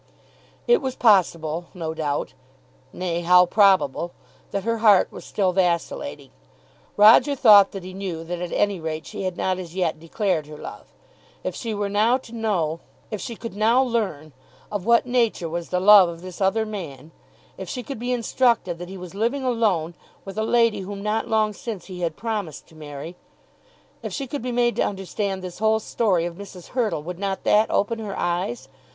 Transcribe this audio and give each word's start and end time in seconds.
It 0.65 0.81
was 0.81 0.95
possible, 0.95 1.65
no 1.75 1.93
doubt, 1.93 2.33
nay, 2.91 3.21
how 3.21 3.45
probable, 3.45 4.13
that 4.49 4.63
her 4.63 4.79
heart 4.79 5.11
was 5.11 5.23
still 5.25 5.53
vacillating. 5.53 6.31
Roger 6.97 7.35
thought 7.35 7.69
that 7.71 7.83
he 7.83 7.93
knew 7.93 8.23
that 8.23 8.41
at 8.41 8.51
any 8.51 8.79
rate 8.79 9.05
she 9.05 9.25
had 9.25 9.37
not 9.37 9.59
as 9.59 9.75
yet 9.75 9.99
declared 9.99 10.47
her 10.47 10.57
love. 10.57 10.87
If 11.43 11.53
she 11.53 11.75
were 11.75 11.87
now 11.87 12.17
to 12.17 12.33
know, 12.35 12.79
if 13.11 13.21
she 13.21 13.35
could 13.35 13.55
now 13.55 13.83
learn, 13.83 14.33
of 14.71 14.87
what 14.87 15.05
nature 15.05 15.47
was 15.47 15.69
the 15.69 15.79
love 15.79 16.09
of 16.09 16.23
this 16.23 16.41
other 16.41 16.65
man; 16.65 17.11
if 17.55 17.69
she 17.69 17.83
could 17.83 17.99
be 17.99 18.11
instructed 18.11 18.79
that 18.79 18.89
he 18.89 18.97
was 18.97 19.13
living 19.13 19.43
alone 19.43 19.93
with 20.25 20.35
a 20.35 20.43
lady 20.43 20.79
whom 20.79 21.03
not 21.03 21.27
long 21.27 21.53
since 21.53 21.85
he 21.85 22.01
had 22.01 22.17
promised 22.17 22.65
to 22.69 22.75
marry, 22.75 23.17
if 24.01 24.11
she 24.11 24.25
could 24.25 24.41
be 24.41 24.51
made 24.51 24.75
to 24.77 24.81
understand 24.81 25.43
this 25.43 25.59
whole 25.59 25.79
story 25.79 26.25
of 26.25 26.37
Mrs. 26.37 26.69
Hurtle, 26.69 27.03
would 27.03 27.19
not 27.19 27.43
that 27.43 27.69
open 27.69 27.99
her 27.99 28.17
eyes? 28.17 28.67